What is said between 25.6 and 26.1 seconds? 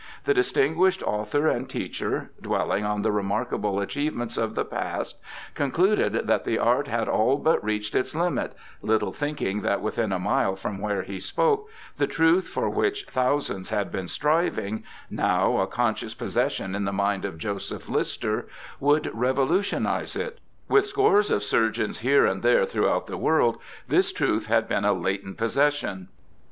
sion.